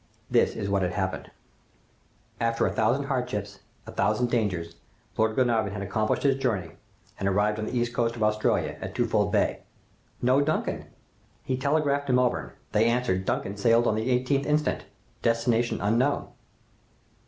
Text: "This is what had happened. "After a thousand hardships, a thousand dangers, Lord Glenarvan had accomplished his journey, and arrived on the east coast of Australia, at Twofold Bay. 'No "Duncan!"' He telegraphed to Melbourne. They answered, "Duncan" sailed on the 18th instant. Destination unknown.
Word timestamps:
"This 0.31 0.55
is 0.55 0.67
what 0.67 0.81
had 0.81 0.93
happened. 0.93 1.29
"After 2.39 2.65
a 2.65 2.71
thousand 2.71 3.03
hardships, 3.03 3.59
a 3.85 3.91
thousand 3.91 4.31
dangers, 4.31 4.75
Lord 5.15 5.35
Glenarvan 5.35 5.73
had 5.73 5.83
accomplished 5.83 6.23
his 6.23 6.37
journey, 6.41 6.71
and 7.19 7.29
arrived 7.29 7.59
on 7.59 7.67
the 7.67 7.77
east 7.77 7.93
coast 7.93 8.15
of 8.15 8.23
Australia, 8.23 8.79
at 8.81 8.95
Twofold 8.95 9.31
Bay. 9.31 9.59
'No 10.19 10.41
"Duncan!"' 10.41 10.85
He 11.43 11.55
telegraphed 11.55 12.07
to 12.07 12.13
Melbourne. 12.13 12.53
They 12.71 12.85
answered, 12.87 13.25
"Duncan" 13.25 13.57
sailed 13.57 13.85
on 13.85 13.93
the 13.93 14.09
18th 14.09 14.47
instant. 14.47 14.85
Destination 15.21 15.79
unknown. 15.81 16.29